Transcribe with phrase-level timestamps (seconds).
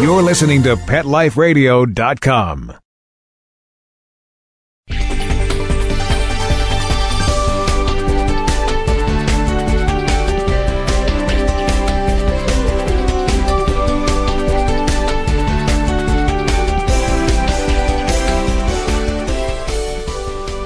[0.00, 2.74] You're listening to PetLifeRadio.com.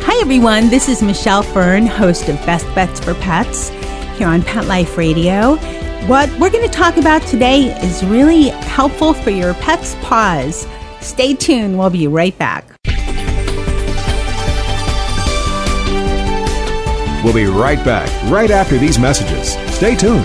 [0.02, 0.70] Hi, everyone.
[0.70, 3.68] This is Michelle Fern, host of Best Bets for Pets
[4.16, 5.58] here on Pet Life Radio.
[6.04, 10.68] What we're going to talk about today is really helpful for your pet's paws.
[11.00, 11.76] Stay tuned.
[11.76, 12.64] We'll be right back.
[17.24, 19.54] We'll be right back, right after these messages.
[19.74, 20.24] Stay tuned.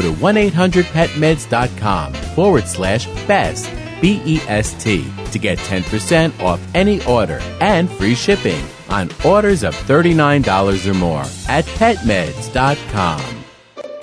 [0.00, 8.64] to 1-800-PetMeds.com forward slash BEST, B-E-S-T, to get 10% off any order and free shipping
[8.88, 13.42] on orders of $39 or more at PetMeds.com.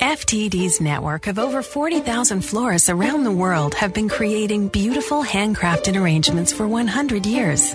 [0.00, 6.52] FTD's network of over 40,000 florists around the world have been creating beautiful handcrafted arrangements
[6.52, 7.74] for 100 years.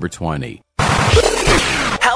[0.09, 0.61] 20.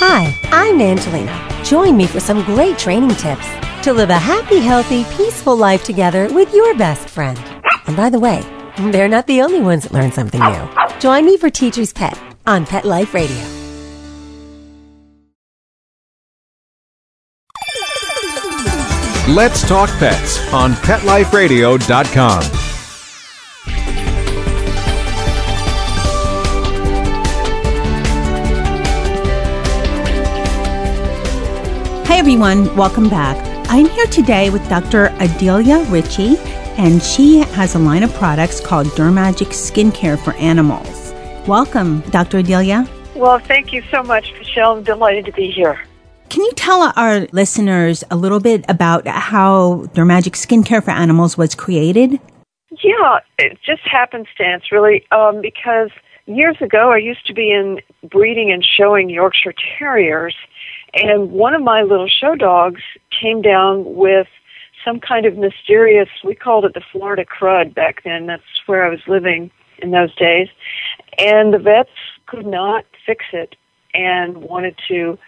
[0.00, 1.60] Hi, I'm Angelina.
[1.64, 3.46] Join me for some great training tips
[3.82, 7.38] to live a happy, healthy, peaceful life together with your best friend.
[7.86, 8.40] And by the way,
[8.90, 10.68] they're not the only ones that learn something new.
[10.98, 13.36] Join me for Teacher's Pet on Pet Life Radio.
[19.34, 22.57] Let's talk pets on PetLifeRadio.com.
[32.08, 32.74] Hi, everyone.
[32.74, 33.36] Welcome back.
[33.68, 35.08] I'm here today with Dr.
[35.20, 36.38] Adelia Ritchie,
[36.78, 41.12] and she has a line of products called Dermagic Skincare for Animals.
[41.46, 42.38] Welcome, Dr.
[42.38, 42.88] Adelia.
[43.14, 44.78] Well, thank you so much, Michelle.
[44.78, 45.78] I'm delighted to be here.
[46.30, 51.54] Can you tell our listeners a little bit about how Dermagic Skincare for Animals was
[51.54, 52.18] created?
[52.82, 55.90] Yeah, it just happenstance, really, um, because
[56.24, 60.34] years ago I used to be in breeding and showing Yorkshire Terriers,
[60.94, 62.82] and one of my little show dogs
[63.20, 64.26] came down with
[64.84, 68.26] some kind of mysterious, we called it the Florida crud back then.
[68.26, 70.48] That's where I was living in those days.
[71.18, 71.90] And the vets
[72.26, 73.56] could not fix it
[73.94, 75.18] and wanted to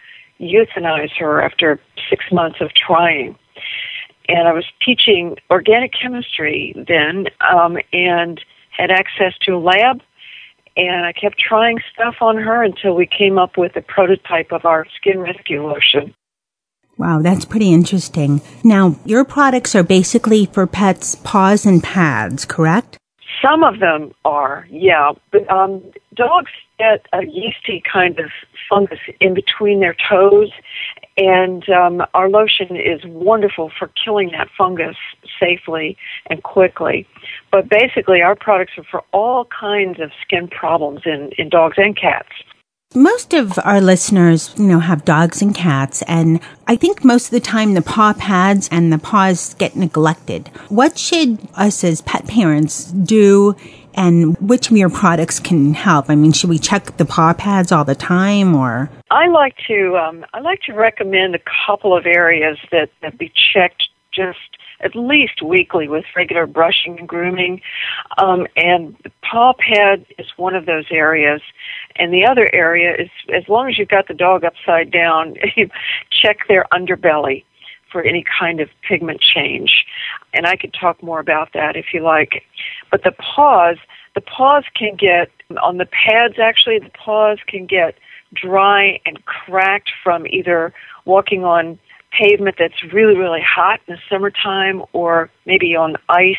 [0.41, 3.37] euthanize her after six months of trying.
[4.28, 8.41] And I was teaching organic chemistry then um, and
[8.71, 10.00] had access to a lab.
[10.80, 14.64] And I kept trying stuff on her until we came up with a prototype of
[14.64, 16.14] our skin rescue lotion.
[16.96, 18.41] Wow, that's pretty interesting.
[18.65, 22.97] Now, your products are basically for pets' paws and pads, correct?
[23.44, 25.12] Some of them are, yeah.
[25.30, 25.82] But um,
[26.15, 28.30] dogs get a yeasty kind of
[28.66, 30.50] fungus in between their toes,
[31.16, 34.97] and um, our lotion is wonderful for killing that fungus
[35.39, 35.97] safely
[36.28, 37.07] and quickly.
[37.51, 41.97] But basically, our products are for all kinds of skin problems in, in dogs and
[41.97, 42.30] cats.
[42.92, 47.30] Most of our listeners, you know, have dogs and cats, and I think most of
[47.30, 50.48] the time the paw pads and the paws get neglected.
[50.71, 53.54] What should us as pet parents do
[54.00, 56.08] and which of your products can help?
[56.08, 58.91] I mean, should we check the paw pads all the time or?
[59.10, 63.30] I like to um, I like to recommend a couple of areas that, that be
[63.52, 64.38] checked just
[64.82, 67.60] at least weekly with regular brushing and grooming.
[68.16, 71.42] Um, and the paw pad is one of those areas.
[71.97, 75.36] And the other area is as long as you've got the dog upside down,
[76.10, 77.44] check their underbelly
[77.91, 79.84] for any kind of pigment change.
[80.32, 82.44] And I could talk more about that if you like.
[82.91, 83.76] But the paws,
[84.15, 85.30] the paws can get,
[85.62, 87.97] on the pads actually, the paws can get
[88.34, 90.72] dry and cracked from either
[91.04, 91.78] walking on
[92.10, 96.36] pavement that's really, really hot in the summertime or maybe on ice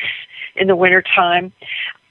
[0.55, 1.51] in the wintertime.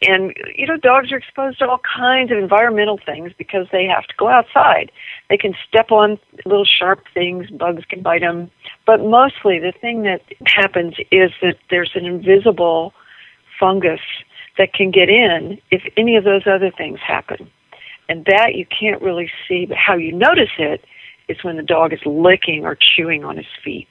[0.03, 4.07] And, you know, dogs are exposed to all kinds of environmental things because they have
[4.07, 4.91] to go outside.
[5.29, 8.51] They can step on little sharp things, bugs can bite them.
[8.87, 12.95] But mostly the thing that happens is that there's an invisible
[13.59, 14.01] fungus
[14.61, 17.51] that can get in if any of those other things happen.
[18.11, 20.85] And that you can't really see, but how you notice it
[21.29, 23.89] is when the dog is licking or chewing on his feet.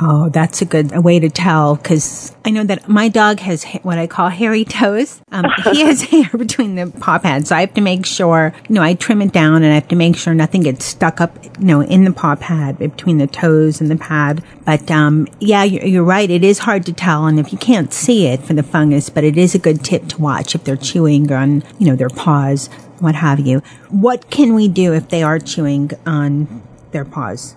[0.00, 3.98] Oh, that's a good way to tell because I know that my dog has what
[3.98, 5.20] I call hairy toes.
[5.30, 8.74] Um, he has hair between the paw pads, so I have to make sure, you
[8.74, 11.36] know, I trim it down and I have to make sure nothing gets stuck up,
[11.58, 14.42] you know, in the paw pad between the toes and the pad.
[14.64, 16.30] But um, yeah, you're, you're right.
[16.30, 19.24] It is hard to tell, and if you can't see it for the fungus, but
[19.24, 22.68] it is a good tip to watch if they're chewing on, you know, their paws,
[22.98, 23.60] what have you.
[23.90, 26.62] What can we do if they are chewing on
[26.92, 27.56] their paws?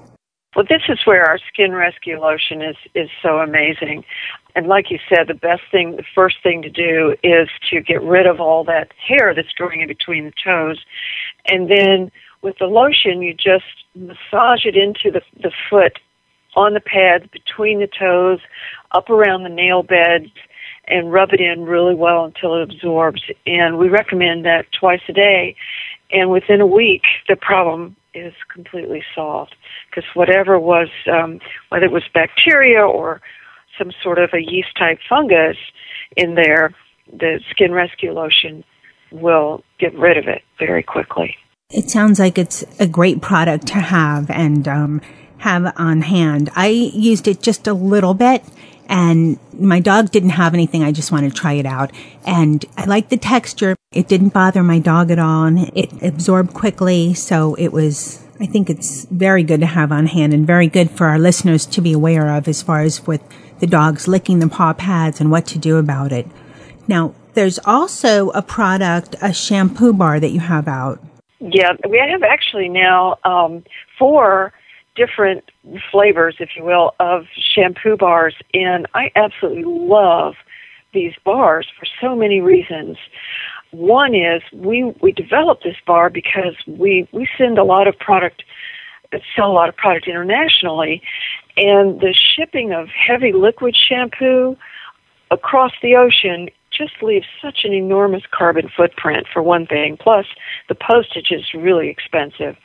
[0.56, 4.06] Well, this is where our skin rescue lotion is, is so amazing.
[4.56, 8.02] And like you said, the best thing, the first thing to do is to get
[8.02, 10.80] rid of all that hair that's growing in between the toes.
[11.46, 12.10] And then
[12.42, 13.66] with the lotion, you just
[13.96, 16.00] massage it into the, the foot
[16.56, 18.40] on the pads between the toes,
[18.94, 20.32] up around the nail beds,
[20.88, 23.24] and rub it in really well until it absorbs.
[23.46, 25.58] And we recommend that twice a day.
[26.12, 29.56] And within a week, the problem is completely solved
[29.90, 31.40] because whatever was, um,
[31.70, 33.22] whether it was bacteria or
[33.78, 35.58] some sort of a yeast type fungus
[36.16, 36.74] in there,
[37.12, 38.64] the skin rescue lotion
[39.12, 41.36] will get rid of it very quickly.
[41.70, 45.02] It sounds like it's a great product to have and um,
[45.40, 46.50] have on hand.
[46.56, 48.44] I used it just a little bit
[48.88, 50.84] and my dog didn't have anything.
[50.84, 51.92] I just wanted to try it out.
[52.26, 53.76] And I liked the texture.
[53.92, 57.14] It didn't bother my dog at all and it absorbed quickly.
[57.14, 60.92] So it was, I think it's very good to have on hand and very good
[60.92, 63.22] for our listeners to be aware of as far as with
[63.60, 66.28] the dogs licking the paw pads and what to do about it.
[66.88, 71.04] Now, there's also a product, a shampoo bar that you have out.
[71.40, 73.64] Yeah, we have actually now um,
[74.00, 74.54] four
[74.96, 75.52] different
[75.92, 80.36] flavors, if you will, of shampoo bars, and I absolutely love
[80.94, 82.98] these bars for so many reasons.
[83.72, 88.44] One is we we developed this bar because we we send a lot of product
[89.36, 91.02] sell a lot of product internationally.
[91.58, 94.58] And the shipping of heavy liquid shampoo
[95.32, 99.98] across the ocean just leaves such an enormous carbon footprint for one thing.
[99.98, 100.26] Plus
[100.68, 102.58] the postage is really expensive.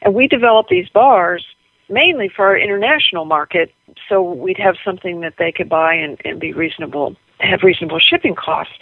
[0.00, 1.44] And we developed these bars
[1.88, 3.72] mainly for our international market,
[4.08, 8.34] so we'd have something that they could buy and, and be reasonable, have reasonable shipping
[8.34, 8.74] costs.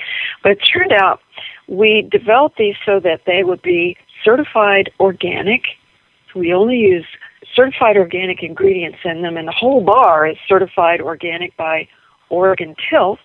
[0.43, 1.21] But it turned out
[1.69, 5.63] we developed these so that they would be certified organic.
[6.35, 7.07] We only use
[7.55, 11.89] certified organic ingredients in them, and the whole bar is certified organic by
[12.29, 13.19] Oregon Tilth.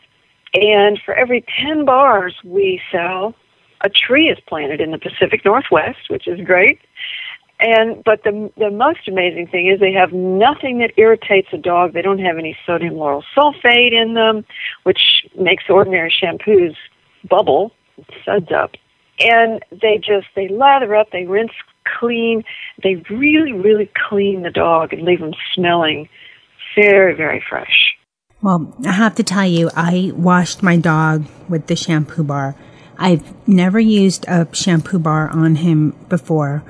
[0.53, 3.35] And for every 10 bars we sell,
[3.83, 6.79] a tree is planted in the Pacific Northwest, which is great.
[7.61, 11.93] And but the the most amazing thing is they have nothing that irritates a dog.
[11.93, 14.43] They don't have any sodium lauryl sulfate in them,
[14.81, 16.75] which makes ordinary shampoos
[17.29, 17.71] bubble,
[18.25, 18.71] suds up.
[19.19, 21.51] And they just they lather up, they rinse
[21.99, 22.43] clean,
[22.81, 26.09] they really really clean the dog and leave them smelling
[26.75, 27.93] very very fresh.
[28.41, 32.55] Well, I have to tell you, I washed my dog with the shampoo bar.
[32.97, 36.63] I've never used a shampoo bar on him before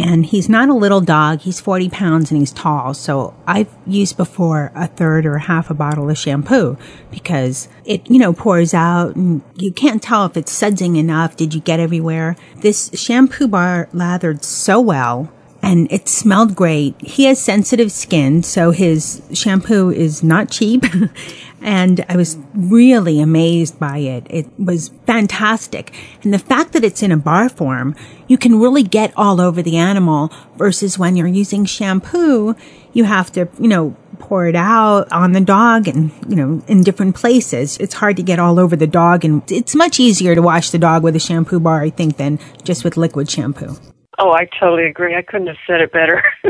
[0.00, 1.40] and he's not a little dog.
[1.40, 2.94] He's 40 pounds and he's tall.
[2.94, 6.78] So I've used before a third or half a bottle of shampoo
[7.10, 11.36] because it, you know, pours out and you can't tell if it's sudsing enough.
[11.36, 12.36] Did you get everywhere?
[12.56, 15.30] This shampoo bar lathered so well
[15.62, 17.00] and it smelled great.
[17.00, 20.84] He has sensitive skin, so his shampoo is not cheap.
[21.60, 24.26] and I was really amazed by it.
[24.30, 25.92] It was fantastic.
[26.22, 27.94] And the fact that it's in a bar form,
[28.26, 32.56] you can really get all over the animal versus when you're using shampoo,
[32.92, 36.82] you have to, you know, pour it out on the dog and, you know, in
[36.82, 37.76] different places.
[37.78, 40.78] It's hard to get all over the dog and it's much easier to wash the
[40.78, 43.76] dog with a shampoo bar, I think, than just with liquid shampoo.
[44.20, 45.16] Oh, I totally agree.
[45.16, 46.22] I couldn't have said it better.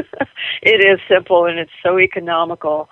[0.62, 2.88] it is simple and it's so economical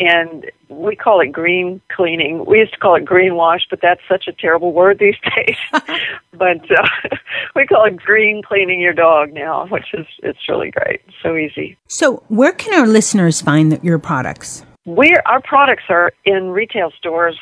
[0.00, 2.44] and we call it green cleaning.
[2.46, 5.56] We used to call it green wash, but that's such a terrible word these days.
[6.32, 7.16] but uh,
[7.54, 11.02] we call it green cleaning your dog now, which is it's really great.
[11.22, 11.76] So easy.
[11.86, 14.64] So, where can our listeners find your products?
[14.86, 17.38] We our products are in retail stores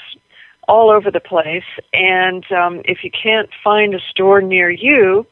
[0.67, 1.63] all over the place,
[1.95, 5.27] and um, if you can't find a store near you,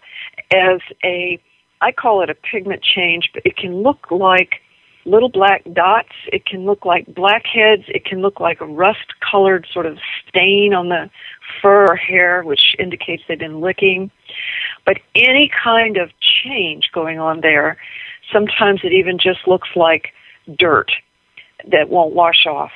[0.53, 1.39] as a,
[1.81, 4.61] I call it a pigment change, but it can look like
[5.05, 6.13] little black dots.
[6.33, 7.85] It can look like blackheads.
[7.89, 11.11] It can look like a rust colored sort of stain on the
[11.61, 14.11] fur or hair, which indicates they've been licking.
[14.85, 16.11] But any kind of
[16.45, 17.77] change going on there,
[18.33, 20.13] sometimes it even just looks like
[20.59, 20.91] dirt
[21.71, 22.73] that won't wash off.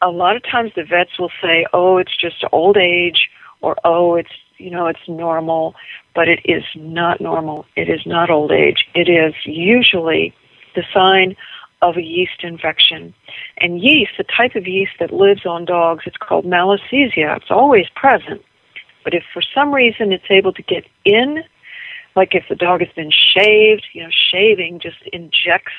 [0.00, 3.28] A lot of times the vets will say, oh, it's just old age,
[3.60, 5.74] or oh, it's, you know, it's normal,
[6.14, 7.66] but it is not normal.
[7.74, 8.86] It is not old age.
[8.94, 10.34] It is usually
[10.74, 11.36] the sign
[11.80, 13.14] of a yeast infection.
[13.58, 17.36] And yeast, the type of yeast that lives on dogs, it's called malassezia.
[17.36, 18.42] It's always present.
[19.04, 21.44] But if for some reason it's able to get in,
[22.16, 25.72] like if the dog has been shaved, you know, shaving just injects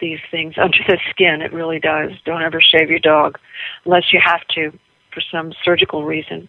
[0.00, 1.40] these things under the skin.
[1.40, 2.12] It really does.
[2.24, 3.38] Don't ever shave your dog
[3.84, 4.70] unless you have to
[5.12, 6.48] for some surgical reason.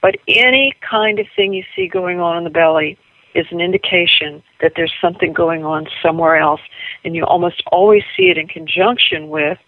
[0.00, 2.98] But any kind of thing you see going on in the belly,
[3.34, 6.60] is an indication that there's something going on somewhere else.
[7.04, 9.58] And you almost always see it in conjunction with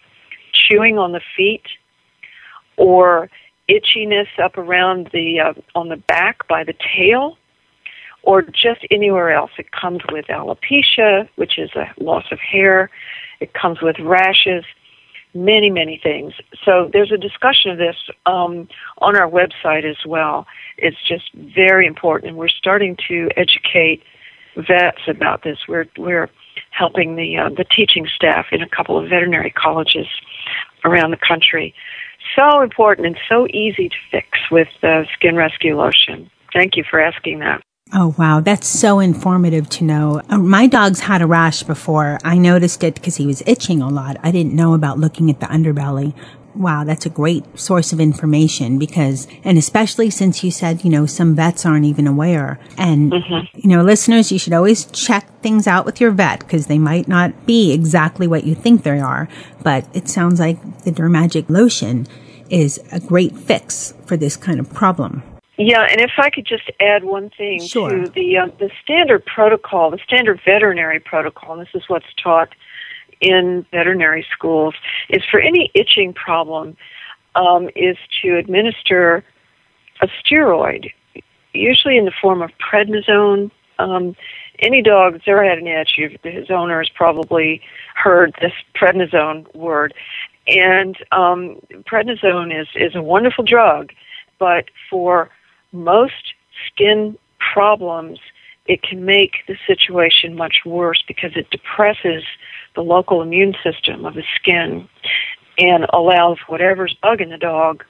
[0.53, 1.65] chewing on the feet
[2.77, 3.31] or
[3.69, 7.39] itchiness up around the uh, on the back by the tail
[8.23, 9.51] or just anywhere else.
[9.59, 12.91] It comes with alopecia, which is a loss of hair.
[13.41, 14.65] It comes with rashes
[15.35, 16.33] many, many things.
[16.65, 20.47] So there's a discussion of this um, on our website as well.
[20.79, 24.03] It's just very important, and we're starting to educate
[24.57, 25.59] vets about this.
[25.69, 26.31] We're we're
[26.71, 30.07] helping the uh, the teaching staff in a couple of veterinary colleges
[30.85, 31.75] around the country.
[32.37, 36.31] So important and so easy to fix with uh, skin rescue lotion.
[36.53, 37.63] Thank you for asking that.
[37.93, 38.41] Oh, wow.
[38.41, 40.21] That's so informative to know.
[40.29, 42.19] Uh, my dog's had a rash before.
[42.25, 44.17] I noticed it because he was itching a lot.
[44.23, 46.13] I didn't know about looking at the underbelly.
[46.57, 51.05] Wow, that's a great source of information because, and especially since you said, you know,
[51.05, 52.61] some vets aren't even aware.
[52.79, 53.59] And, mm-hmm.
[53.59, 57.09] you know, listeners, you should always check things out with your vet because they might
[57.09, 59.29] not be exactly what you think they are.
[59.63, 62.07] But it sounds like the Dermagic lotion
[62.51, 65.25] is a great fix for this kind of problem.
[65.57, 67.89] Yeah, and if I could just add one thing sure.
[67.89, 72.49] to the uh, the standard protocol, the standard veterinary protocol, and this is what's taught
[73.21, 74.75] in veterinary schools,
[75.11, 76.77] is for any itching problem,
[77.37, 79.25] um, is to administer
[80.01, 80.91] a steroid,
[81.53, 83.51] usually in the form of prednisone.
[83.79, 84.17] Um,
[84.59, 87.61] any dog that's ever had an itch, his owner has probably
[87.95, 89.95] heard this prednisone word,
[90.49, 93.93] and um, prednisone is is a wonderful drug,
[94.41, 95.31] but for
[95.75, 96.35] most
[96.67, 97.19] skin
[97.53, 98.19] problems,
[98.67, 102.25] it can make the situation much worse because it depresses
[102.75, 104.89] the local immune system of the skin
[105.59, 107.85] and allows whatever's bugging the dog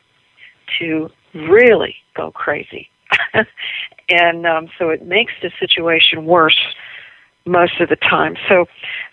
[0.78, 2.88] to really go crazy.
[4.08, 6.58] and um, so it makes the situation worse
[7.46, 8.36] most of the time.
[8.48, 8.66] So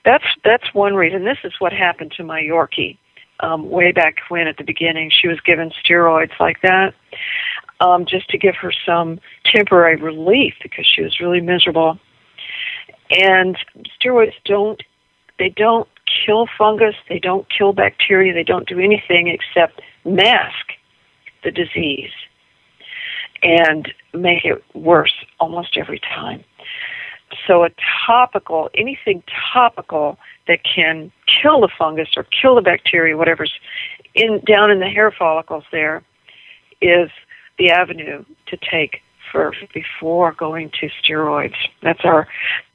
[0.06, 1.26] that's that's one reason.
[1.26, 2.98] This is what happened to my Yorkie.
[3.42, 6.94] Um, way back when at the beginning she was given steroids like that
[7.82, 12.00] um, just to give her some temporary relief because she was really miserable.
[13.10, 13.58] And
[14.00, 14.82] steroids don't
[15.40, 15.90] they don't
[16.26, 20.74] kill fungus, they don't kill bacteria, they don't do anything except mask
[21.44, 22.12] the disease
[23.42, 26.44] and make it worse almost every time.
[27.48, 27.70] So a
[28.06, 29.24] topical, anything
[29.54, 31.12] topical that can
[31.42, 33.54] kill the fungus or kill the bacteria, whatever's
[34.14, 36.04] in down in the hair follicles there,
[36.82, 37.10] is
[37.58, 41.56] the avenue to take first before going to steroids.
[41.82, 42.28] That's our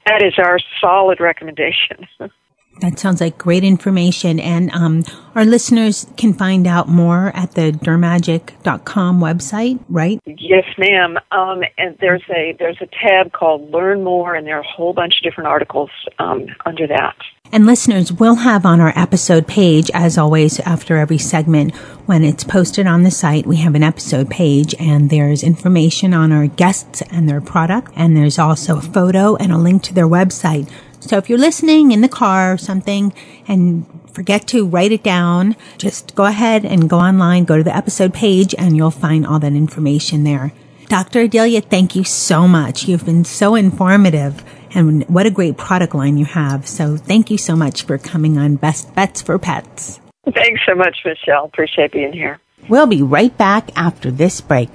[0.05, 2.07] that is our solid recommendation.
[2.81, 4.39] That sounds like great information.
[4.39, 5.03] And um,
[5.35, 10.19] our listeners can find out more at the dermagic.com website, right?
[10.25, 11.17] Yes, ma'am.
[11.31, 14.93] Um, and there's a there's a tab called Learn More, and there are a whole
[14.93, 17.15] bunch of different articles um, under that.
[17.51, 21.73] And listeners, we'll have on our episode page, as always, after every segment,
[22.05, 26.33] when it's posted on the site, we have an episode page and there's information on
[26.33, 27.91] our guests and their product.
[27.95, 30.69] And there's also a photo and a link to their website.
[30.99, 33.13] So if you're listening in the car or something
[33.47, 37.75] and forget to write it down, just go ahead and go online, go to the
[37.75, 40.53] episode page and you'll find all that information there.
[40.87, 41.21] Dr.
[41.21, 42.87] Adelia, thank you so much.
[42.87, 46.67] You've been so informative and what a great product line you have.
[46.67, 49.99] So thank you so much for coming on Best Bets for Pets.
[50.33, 51.45] Thanks so much, Michelle.
[51.45, 52.39] Appreciate being here.
[52.69, 54.69] We'll be right back after this break.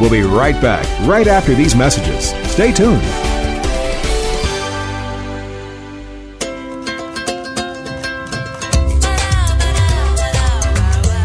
[0.00, 2.30] We'll be right back right after these messages.
[2.50, 3.02] Stay tuned.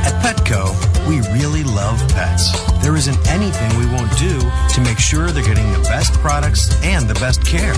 [0.04, 0.74] At Petco,
[1.08, 2.51] we really love pets.
[2.82, 4.40] There isn't anything we won't do
[4.74, 7.75] to make sure they're getting the best products and the best care.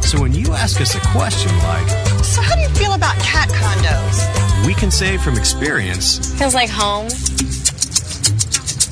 [0.00, 1.88] So when you ask us a question like,
[2.24, 4.66] So, how do you feel about cat condos?
[4.66, 7.08] we can say from experience, Feels like home.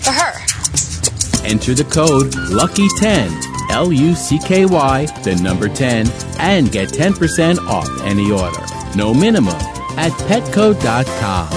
[0.05, 0.33] For her.
[1.45, 6.07] Enter the code LUCKY10, L U C K Y, the number 10,
[6.39, 8.65] and get 10% off any order.
[8.97, 9.55] No minimum
[9.97, 11.49] at petco.com.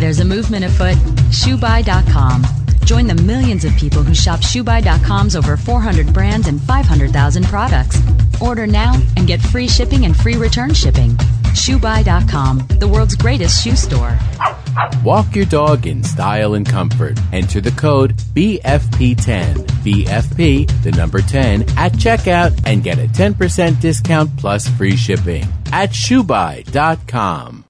[0.00, 0.96] There's a movement afoot.
[1.30, 2.44] ShoeBuy.com.
[2.84, 8.00] Join the millions of people who shop ShoeBuy.com's over 400 brands and 500,000 products.
[8.40, 11.10] Order now and get free shipping and free return shipping.
[11.52, 14.18] ShoeBuy.com, the world's greatest shoe store.
[15.04, 17.18] Walk your dog in style and comfort.
[17.32, 24.36] Enter the code BFP10, BFP, the number 10, at checkout and get a 10% discount
[24.36, 27.69] plus free shipping at shoebuy.com.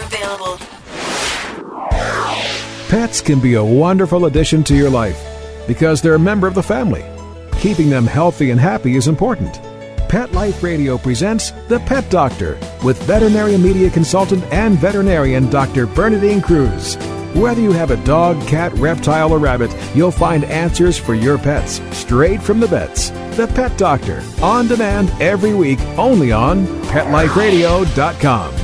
[0.00, 0.58] available.
[2.88, 5.18] Pets can be a wonderful addition to your life
[5.66, 7.04] because they're a member of the family.
[7.58, 9.60] Keeping them healthy and happy is important.
[10.08, 15.86] Pet Life Radio presents The Pet Doctor with veterinary media consultant and veterinarian Dr.
[15.86, 16.96] Bernadine Cruz.
[17.34, 21.80] Whether you have a dog, cat, reptile, or rabbit, you'll find answers for your pets
[21.96, 23.08] straight from the vets.
[23.38, 28.61] The Pet Doctor, on demand every week, only on PetLifeRadio.com.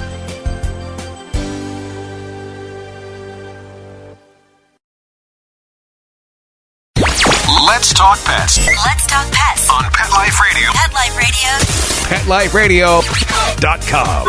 [7.98, 9.68] talk pets Let's talk pets.
[9.68, 10.70] on Pet Life Radio.
[10.70, 13.00] Pet Life Radio.
[13.00, 14.28] PetLifeRadio.com.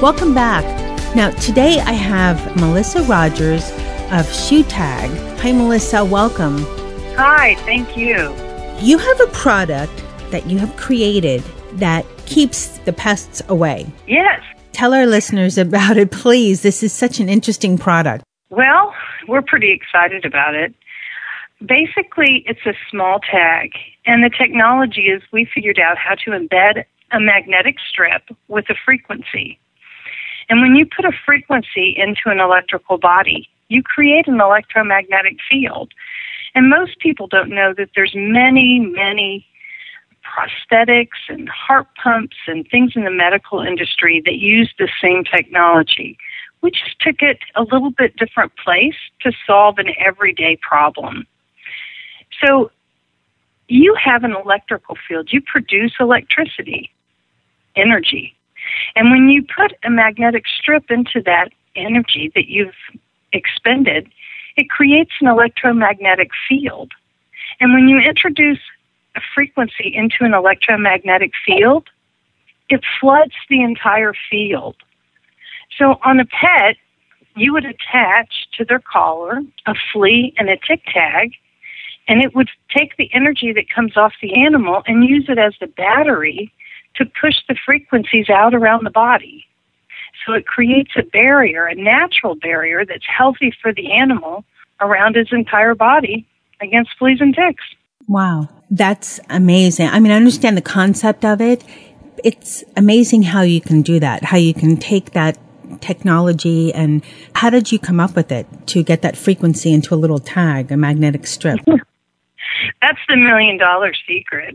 [0.00, 0.64] Welcome back.
[1.16, 3.68] Now, today I have Melissa Rogers
[4.12, 5.40] of ShooTag.
[5.40, 6.04] Hi, Melissa.
[6.04, 6.58] Welcome.
[7.16, 8.32] Hi, thank you.
[8.78, 11.42] You have a product that you have created
[11.74, 13.86] that keeps the pests away.
[14.06, 14.40] Yes.
[14.72, 16.62] Tell our listeners about it, please.
[16.62, 18.24] This is such an interesting product.
[18.50, 18.94] Well,
[19.26, 20.74] we're pretty excited about it.
[21.64, 23.72] Basically, it's a small tag,
[24.06, 28.74] and the technology is we figured out how to embed a magnetic strip with a
[28.84, 29.58] frequency.
[30.48, 35.92] And when you put a frequency into an electrical body, you create an electromagnetic field.
[36.54, 39.44] And most people don't know that there's many, many
[40.28, 46.16] prosthetics and heart pumps and things in the medical industry that use the same technology.
[46.60, 51.26] We just took it a little bit different place to solve an everyday problem.
[52.44, 52.70] So
[53.68, 55.28] you have an electrical field.
[55.32, 56.90] You produce electricity,
[57.76, 58.34] energy.
[58.96, 62.74] And when you put a magnetic strip into that energy that you've
[63.32, 64.08] expended,
[64.56, 66.92] it creates an electromagnetic field.
[67.60, 68.58] And when you introduce
[69.16, 71.88] a frequency into an electromagnetic field,
[72.68, 74.76] it floods the entire field.
[75.78, 76.76] So on a pet,
[77.36, 81.32] you would attach to their collar a flea and a tick tag,
[82.08, 85.54] and it would take the energy that comes off the animal and use it as
[85.60, 86.52] the battery
[86.96, 89.46] to push the frequencies out around the body.
[90.26, 94.44] So it creates a barrier, a natural barrier that's healthy for the animal
[94.80, 96.26] around his entire body
[96.60, 97.64] against fleas and ticks.
[98.08, 98.48] Wow.
[98.70, 99.88] That's amazing.
[99.88, 101.62] I mean, I understand the concept of it.
[102.24, 105.38] It's amazing how you can do that, how you can take that
[105.80, 109.96] technology and how did you come up with it to get that frequency into a
[109.96, 111.60] little tag, a magnetic strip?
[112.82, 114.54] That's the million dollar secret.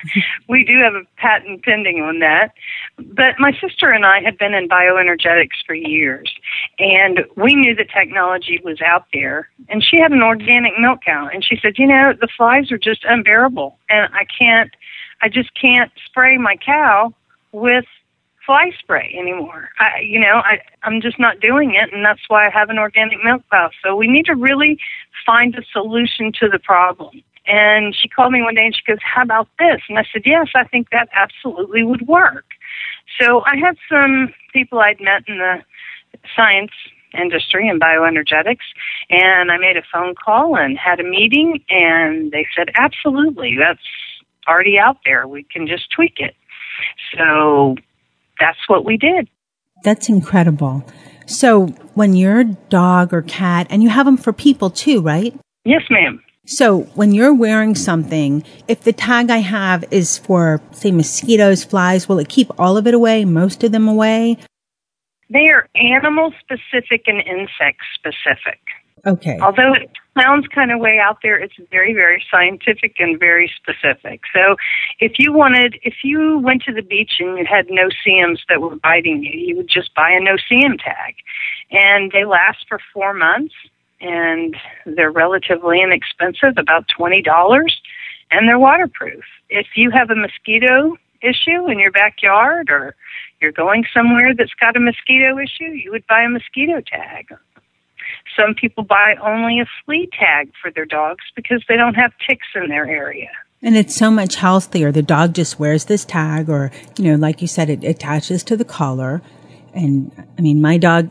[0.48, 2.52] we do have a patent pending on that.
[2.98, 6.32] But my sister and I had been in bioenergetics for years,
[6.78, 9.48] and we knew the technology was out there.
[9.68, 12.78] And she had an organic milk cow, and she said, You know, the flies are
[12.78, 14.70] just unbearable, and I can't,
[15.22, 17.14] I just can't spray my cow
[17.52, 17.84] with
[18.44, 19.70] fly spray anymore.
[19.78, 22.78] I, you know, I, I'm just not doing it, and that's why I have an
[22.78, 23.70] organic milk cow.
[23.82, 24.78] So we need to really
[25.24, 27.22] find a solution to the problem.
[27.46, 29.82] And she called me one day and she goes, How about this?
[29.88, 32.44] And I said, Yes, I think that absolutely would work.
[33.20, 35.62] So I had some people I'd met in the
[36.34, 36.72] science
[37.12, 38.64] industry and bioenergetics,
[39.10, 43.80] and I made a phone call and had a meeting, and they said, Absolutely, that's
[44.48, 45.28] already out there.
[45.28, 46.34] We can just tweak it.
[47.16, 47.76] So
[48.40, 49.28] that's what we did.
[49.84, 50.84] That's incredible.
[51.26, 55.34] So when your dog or cat, and you have them for people too, right?
[55.64, 56.23] Yes, ma'am.
[56.46, 62.08] So when you're wearing something, if the tag I have is for, say, mosquitoes, flies,
[62.08, 64.36] will it keep all of it away, most of them away?
[65.30, 68.60] They are animal specific and insect specific.
[69.06, 69.38] Okay.
[69.40, 74.20] Although it sounds kind of way out there, it's very, very scientific and very specific.
[74.34, 74.56] So
[75.00, 78.76] if you wanted, if you went to the beach and you had no-see-ums that were
[78.76, 81.16] biting you, you would just buy a no-see-um tag.
[81.70, 83.54] And they last for four months
[84.04, 87.24] and they're relatively inexpensive, about $20,
[88.30, 89.24] and they're waterproof.
[89.48, 92.94] If you have a mosquito issue in your backyard or
[93.40, 97.28] you're going somewhere that's got a mosquito issue, you would buy a mosquito tag.
[98.36, 102.46] Some people buy only a flea tag for their dogs because they don't have ticks
[102.54, 103.30] in their area.
[103.62, 104.92] And it's so much healthier.
[104.92, 108.56] The dog just wears this tag, or, you know, like you said, it attaches to
[108.58, 109.22] the collar.
[109.72, 111.10] And I mean, my dog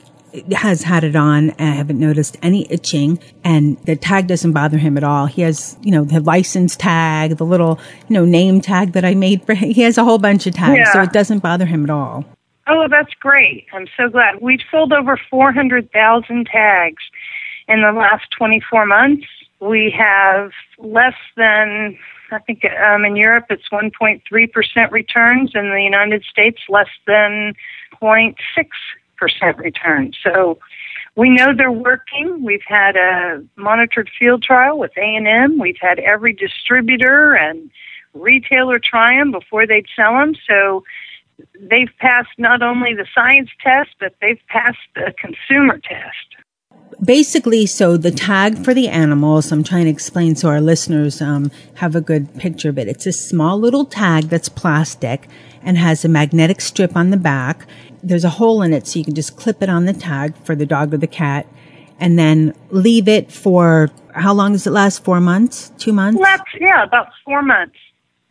[0.54, 4.78] has had it on and I haven't noticed any itching and the tag doesn't bother
[4.78, 5.26] him at all.
[5.28, 9.14] He has, you know, the license tag, the little, you know, name tag that I
[9.14, 9.70] made for him.
[9.72, 10.92] He has a whole bunch of tags, Yeah.
[10.94, 12.26] so it doesn't bother him at all.
[12.68, 13.66] Oh, that's great.
[13.74, 14.42] I'm so glad.
[14.42, 17.04] We've sold over 400,000 tags
[17.68, 19.26] in the last 24 months.
[19.60, 21.98] We have less than,
[22.32, 25.52] I think um, in Europe it's 1.3% returns.
[25.56, 27.54] In the United States, less than
[28.02, 28.36] 0.6%
[29.58, 30.14] return.
[30.24, 30.60] So
[31.16, 32.44] we know they're working.
[32.44, 35.60] We've had a monitored field trial with A&M.
[35.60, 37.70] We've had every distributor and
[38.14, 40.34] retailer try them before they'd sell them.
[40.48, 40.84] So
[41.60, 46.36] they've passed not only the science test, but they've passed the consumer test.
[47.04, 51.52] Basically, so the tag for the animals, I'm trying to explain so our listeners um,
[51.76, 52.88] have a good picture of it.
[52.88, 55.28] It's a small little tag that's plastic
[55.64, 57.68] and has a magnetic strip on the back.
[58.04, 60.56] There's a hole in it so you can just clip it on the tag for
[60.56, 61.48] the dog or the cat
[62.00, 65.04] and then leave it for how long does it last?
[65.04, 65.72] Four months?
[65.78, 66.20] Two months?
[66.20, 67.78] Last, yeah, about four months.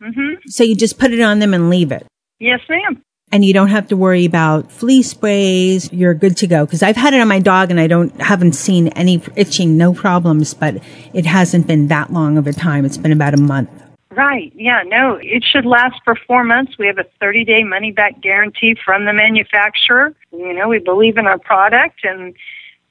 [0.01, 2.05] hmm So you just put it on them and leave it.
[2.39, 3.03] Yes, ma'am.
[3.31, 5.91] And you don't have to worry about flea sprays.
[5.91, 6.67] You're good to go.
[6.67, 9.93] Cause I've had it on my dog and I don't, haven't seen any itching, no
[9.93, 10.75] problems, but
[11.13, 12.85] it hasn't been that long of a time.
[12.85, 13.71] It's been about a month.
[14.15, 14.51] Right.
[14.55, 16.77] Yeah, no, it should last for four months.
[16.77, 20.13] We have a 30 day money back guarantee from the manufacturer.
[20.31, 22.35] You know, we believe in our product and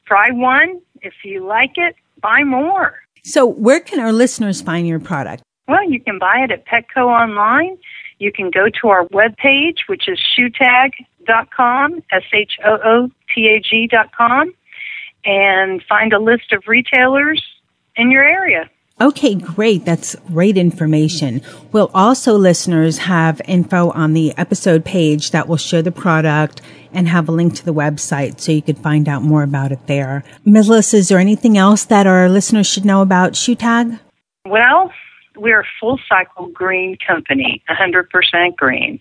[0.06, 0.80] try one.
[1.00, 3.02] If you like it, buy more.
[3.24, 5.42] So where can our listeners find your product?
[5.68, 7.78] Well, you can buy it at Petco online.
[8.18, 14.52] You can go to our webpage, which is shootag.com, S-H-O-O-T-A-G dot com,
[15.24, 17.42] and find a list of retailers
[17.96, 18.68] in your area.
[19.00, 19.84] Okay, great.
[19.84, 21.42] That's great information.
[21.72, 26.60] We'll also, listeners, have info on the episode page that will show the product
[26.92, 29.86] and have a link to the website so you could find out more about it
[29.86, 30.22] there.
[30.44, 33.98] Melissa, is there anything else that our listeners should know about ShooTag?
[34.46, 34.92] Well,
[35.36, 38.98] we're a full cycle green company, 100% green.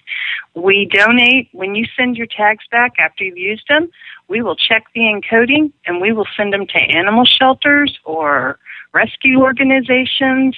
[0.55, 3.89] We donate, when you send your tags back after you've used them,
[4.27, 8.59] we will check the encoding and we will send them to animal shelters or
[8.93, 10.55] rescue organizations.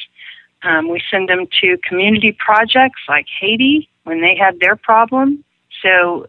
[0.64, 5.44] Um, we send them to community projects like Haiti when they had their problem.
[5.82, 6.28] So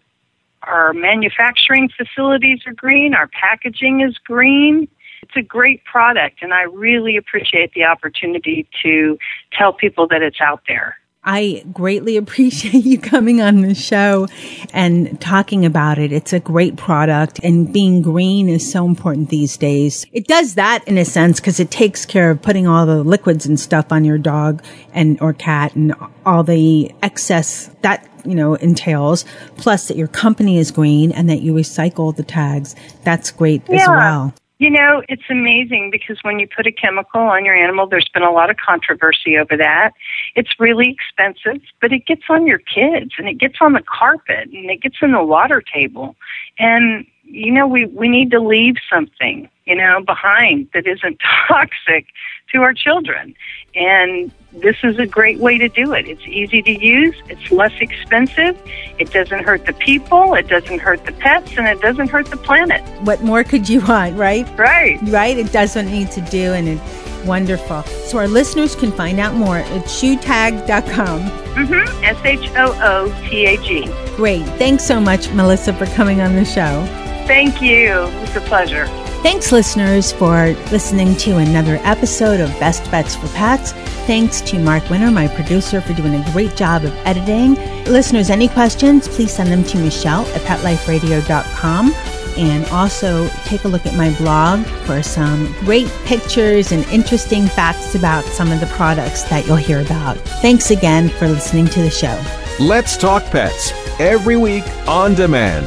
[0.63, 4.89] our manufacturing facilities are green, our packaging is green.
[5.35, 9.19] It's a great product, and I really appreciate the opportunity to
[9.53, 10.97] tell people that it's out there.
[11.25, 14.29] I greatly appreciate you coming on the show
[14.73, 16.13] and talking about it.
[16.13, 20.07] It's a great product and being green is so important these days.
[20.13, 23.45] It does that in a sense because it takes care of putting all the liquids
[23.45, 25.95] and stuff on your dog and or cat and
[26.25, 29.25] all the excess that you know entails
[29.57, 33.83] plus that your company is green and that you recycle the tags that's great yeah.
[33.83, 37.87] as well you know, it's amazing because when you put a chemical on your animal,
[37.87, 39.91] there's been a lot of controversy over that.
[40.37, 44.49] It's really expensive, but it gets on your kids and it gets on the carpet
[44.55, 46.17] and it gets in the water table.
[46.59, 52.07] And, you know, we, we need to leave something, you know, behind that isn't toxic
[52.53, 53.35] to our children.
[53.75, 56.07] And this is a great way to do it.
[56.07, 58.57] It's easy to use, it's less expensive,
[59.01, 62.37] it doesn't hurt the people, it doesn't hurt the pets, and it doesn't hurt the
[62.37, 62.83] planet.
[63.03, 64.47] What more could you want, right?
[64.57, 65.01] Right.
[65.03, 65.37] Right?
[65.37, 67.83] It does what it needs to do, and it's wonderful.
[67.83, 71.21] So our listeners can find out more at shootag.com.
[71.21, 72.05] Mm-hmm.
[72.05, 73.87] S H O O T A G.
[74.15, 74.45] Great.
[74.59, 77.04] Thanks so much, Melissa, for coming on the show.
[77.27, 78.07] Thank you.
[78.23, 78.87] It's a pleasure.
[79.23, 83.73] Thanks, listeners, for listening to another episode of Best Bets for Pets.
[84.07, 87.55] Thanks to Mark Winter, my producer, for doing a great job of editing.
[87.85, 91.95] Listeners, any questions, please send them to Michelle at PetLifeRadio.com.
[92.37, 97.95] And also take a look at my blog for some great pictures and interesting facts
[97.95, 100.19] about some of the products that you'll hear about.
[100.43, 102.21] Thanks again for listening to the show.
[102.59, 105.67] Let's Talk Pets every week on demand,